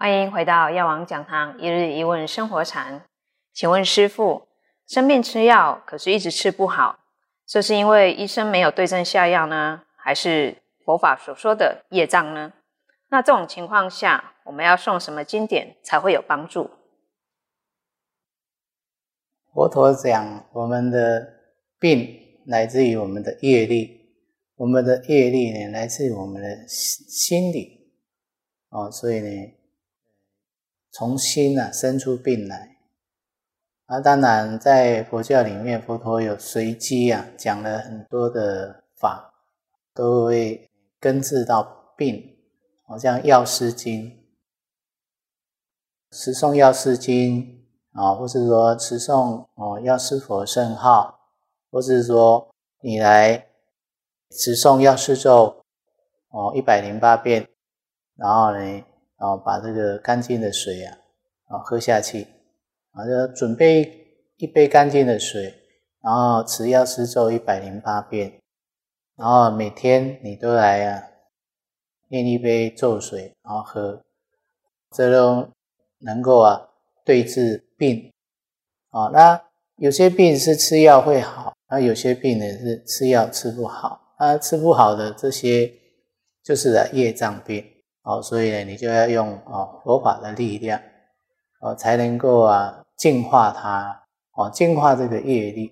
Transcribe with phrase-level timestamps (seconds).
[0.00, 3.02] 欢迎回到药王讲堂一日一问生活禅。
[3.52, 4.46] 请问师父，
[4.86, 7.00] 生病吃药，可是一直吃不好，
[7.44, 12.52] 这是因为医生没有对症下药呢，还是佛法所说的业障呢？
[13.08, 16.70] 那这种情况下，我们要诵什么经典才会有帮助？
[19.52, 21.28] 佛陀讲，我们的
[21.80, 22.08] 病
[22.46, 24.14] 来自于我们的业力，
[24.54, 27.90] 我们的业力呢，来自于我们的心理，
[28.68, 29.54] 哦，所以呢，
[30.98, 32.76] 从心啊生出病来。
[33.86, 39.32] 啊，当然在佛教里面，佛陀有随机啊，讲了很多的法，
[39.94, 42.36] 都会根治到病，
[42.84, 44.10] 好像《药师经》，
[46.10, 47.42] 持诵《药师经》。
[47.92, 51.20] 啊，或是说持诵哦药师佛圣号，
[51.70, 52.48] 或是说
[52.80, 53.46] 你来
[54.30, 55.64] 持诵药师咒
[56.30, 57.48] 哦一百零八遍，
[58.16, 58.84] 然后呢，
[59.18, 60.98] 哦把这个干净的水啊
[61.46, 62.26] 啊喝下去，
[62.92, 64.06] 啊就准备
[64.38, 65.54] 一杯干净的水，
[66.02, 68.40] 然后持药师咒一百零八遍，
[69.16, 71.02] 然后每天你都来啊
[72.08, 74.02] 念一杯咒水，然后喝，
[74.90, 75.48] 这都
[75.98, 76.68] 能够啊
[77.04, 77.64] 对治。
[77.78, 78.12] 病
[78.88, 79.40] 啊，那
[79.76, 85.72] 有些病是吃药会好，那有些病呢是吃药吃不好，啊，吃不好的这些
[86.42, 87.64] 就是啊业障病
[88.08, 90.80] 哦，所以呢，你就要用啊佛法的力量
[91.60, 95.70] 哦，才能够啊净化它哦，净化这个业力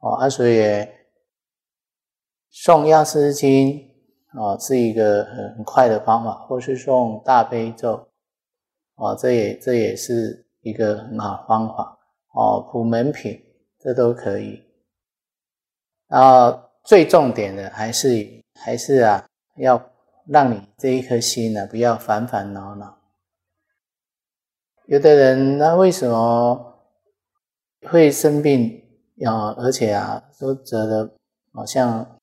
[0.00, 0.86] 哦，啊，所以
[2.50, 3.88] 送药师经
[4.34, 8.08] 哦是一个很快的方法，或是送大悲咒
[8.96, 10.46] 哦，这也这也是。
[10.62, 11.98] 一个很好方法
[12.34, 13.42] 哦，普门品
[13.78, 14.62] 这都可以。
[16.06, 19.26] 然后最重点的还是还是啊，
[19.56, 19.82] 要
[20.30, 22.98] 让你这一颗心呢不要烦烦恼恼。
[24.86, 26.80] 有的人那为什么
[27.88, 28.82] 会生病
[29.26, 29.50] 啊？
[29.58, 31.10] 而且啊都得了
[31.52, 32.18] 好像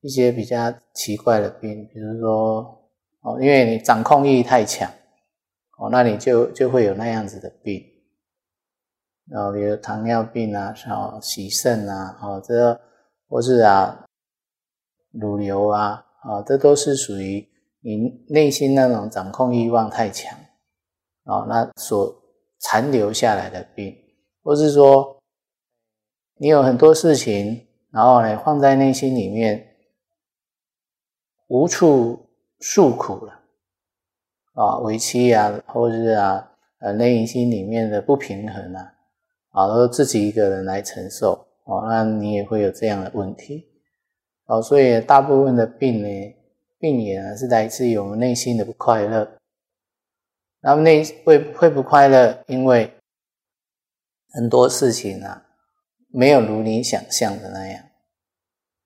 [0.00, 4.90] 一些比较奇怪的病，比如说哦，因为你掌控欲太强。
[5.76, 7.84] 哦，那你就就会有那样子的病，
[9.32, 12.80] 哦，比如糖尿病啊，哦，洗肾啊，哦，这
[13.28, 14.06] 或是啊，
[15.10, 17.46] 乳瘤啊，啊，这都是属于
[17.80, 20.36] 你内心那种掌控欲望太强，
[21.24, 22.14] 啊，那所
[22.58, 23.94] 残留下来的病，
[24.42, 25.20] 或是说
[26.36, 29.76] 你有很多事情，然后呢放在内心里面，
[31.48, 32.26] 无处
[32.60, 33.40] 诉苦了。
[34.54, 38.94] 啊，委屈啊，或是啊，呃，内心里面的不平衡啊，
[39.50, 43.68] 啊，都自己一个人来承受，哦，那你也会有这样的问题，
[44.46, 46.34] 哦，所以大部分的病呢，
[46.78, 49.38] 病源啊是来自于我们内心的不快乐。
[50.60, 52.92] 那么内会会不快乐，因为
[54.30, 55.46] 很多事情啊，
[56.08, 57.84] 没有如你想象的那样，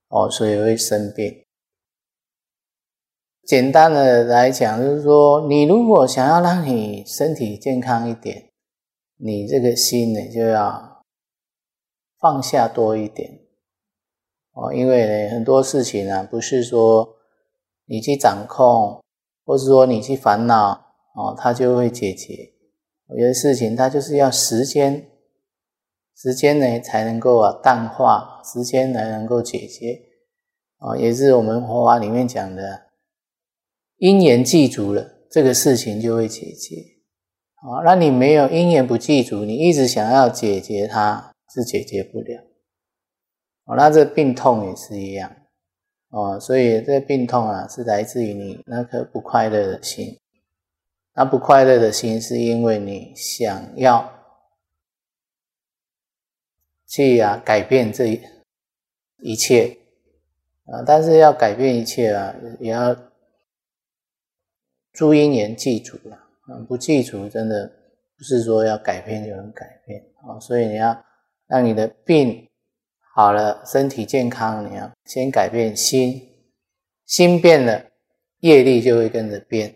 [0.09, 1.45] 哦，所以会生病。
[3.45, 8.51] 简单的来讲，就是说，你如果想要让你身体健康一点，
[9.17, 11.03] 你这个心呢就要
[12.19, 13.41] 放下多一点
[14.61, 14.75] 哦。
[14.75, 17.17] 因为呢，很多事情呢，不是说
[17.87, 19.01] 你去掌控，
[19.45, 20.73] 或是说你去烦恼
[21.15, 22.35] 哦，它就会解决。
[23.17, 25.09] 有些事情它就是要时间，
[26.17, 29.99] 时间呢才能够啊淡化，时间才能够解决
[30.79, 32.89] 啊，也是我们佛法里面讲的。
[33.97, 36.77] 因缘具足了，这个事情就会解决。
[37.57, 42.41] 啊，那你没有因缘不具足，你一直想要解决它，是解决不了。
[43.69, 45.31] 哦，那这病痛也是一样。
[46.09, 50.19] 哦，所以这病痛啊，是来自于你那颗不快乐的心。
[51.13, 54.11] 那不快乐的心，是因为你想要
[56.87, 58.21] 去啊改变这
[59.19, 59.77] 一切
[60.65, 62.97] 啊，但是要改变一切啊，也要。
[64.91, 67.71] 诸因缘记住了，嗯，不记住真的
[68.17, 71.05] 不是说要改变就能改变啊，所以你要
[71.47, 72.49] 让你的病
[73.19, 76.23] 好了，身体健康，你要先改变心，
[77.05, 77.85] 心变了，
[78.43, 79.75] 业力就会跟着变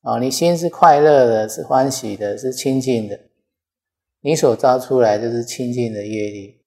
[0.00, 0.18] 啊。
[0.18, 3.20] 你心是快乐的，是欢喜的，是清净的，
[4.22, 6.62] 你所造出来就是清净的业力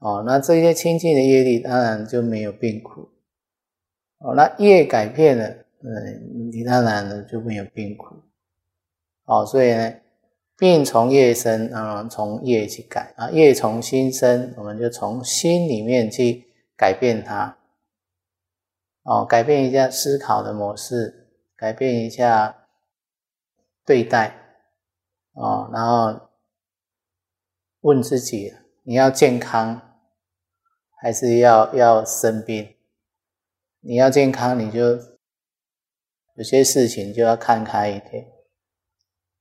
[0.00, 0.24] 哦。
[0.26, 3.08] 那这些清净的业力当然就没有病苦
[4.18, 4.34] 哦。
[4.34, 5.48] 那业改变了。
[5.48, 8.16] 嗯，你当然呢就没有病苦，
[9.26, 9.94] 哦，所以呢，
[10.58, 17.58] 病从业生，嗯，从业去改啊，业从心生，我们就从心里面去改变它，
[19.02, 22.66] 哦，改变一下思考的模式，改变一下
[23.84, 24.34] 对待
[25.34, 26.30] 哦，然后
[27.80, 29.98] 问自己：你要健康，
[30.98, 32.74] 还是要要生病？
[33.80, 34.80] 你要健康，你就
[36.36, 38.35] 有些事情就要看开一点。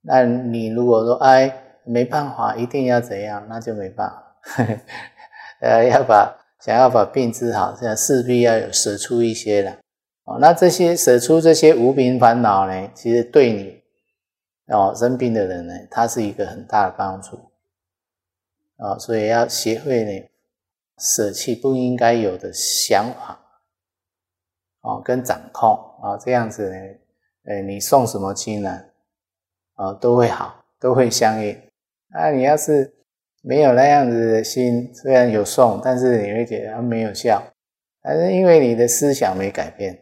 [0.06, 1.52] 那你如果说哎
[1.84, 4.38] 没办法，一定要怎样，那就没办法。
[5.62, 9.78] 呃，要把想要把病治好，现在势必要有舍出一些了。
[10.26, 13.82] 哦，那这些舍出这些无名烦恼呢，其实对你
[14.74, 17.38] 哦生病的人呢，他是一个很大的帮助。
[18.78, 20.30] 啊，所以要学会呢
[20.98, 23.40] 舍弃不应该有的想法。
[24.82, 26.76] 哦，跟掌控啊，这样子呢，
[27.46, 28.82] 呃，你送什么亲呢？
[29.76, 31.58] 啊都会好，都会相应。
[32.12, 32.94] 那你要是
[33.42, 37.42] 没有那样子的心，虽然有送，但是你会觉得没有效，
[38.02, 39.94] 还是因为你的思想没改变，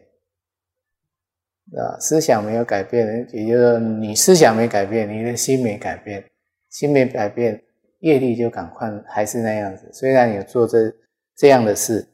[1.76, 6.24] 啊，思想没有改变，也就是说你思想没改变，你的心没改变，
[6.70, 7.62] 心没改变，
[8.00, 9.90] 业力就赶快还是那样子。
[9.92, 10.92] 虽然有做这
[11.36, 12.06] 这样的事，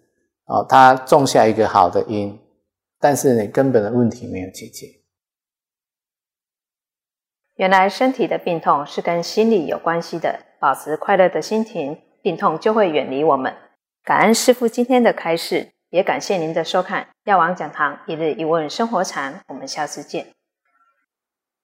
[0.46, 2.38] 哦，他种下一个好的因。
[3.02, 4.86] 但是你根本的问题没有解决。
[7.60, 13.54] 原来身体的病痛是跟心理有关系的，保持快乐的心情，病痛就会远离我们。
[14.02, 20.28] 感恩师傅今天的开示，也感谢您的收看《药王讲堂一日一问生活禅》，我们下次见。